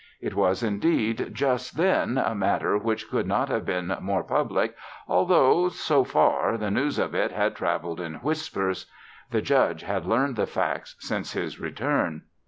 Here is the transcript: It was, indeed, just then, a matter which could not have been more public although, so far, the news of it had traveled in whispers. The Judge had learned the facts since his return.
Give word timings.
It 0.19 0.33
was, 0.33 0.63
indeed, 0.63 1.29
just 1.31 1.77
then, 1.77 2.17
a 2.17 2.33
matter 2.33 2.75
which 2.75 3.07
could 3.11 3.27
not 3.27 3.49
have 3.49 3.65
been 3.67 3.95
more 4.01 4.23
public 4.23 4.75
although, 5.07 5.69
so 5.69 6.03
far, 6.03 6.57
the 6.57 6.71
news 6.71 6.97
of 6.97 7.13
it 7.13 7.31
had 7.31 7.53
traveled 7.55 7.99
in 8.01 8.15
whispers. 8.15 8.87
The 9.29 9.43
Judge 9.43 9.83
had 9.83 10.07
learned 10.07 10.37
the 10.37 10.47
facts 10.47 10.95
since 10.99 11.33
his 11.33 11.59
return. 11.59 12.23